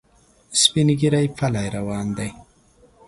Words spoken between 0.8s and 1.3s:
ږیری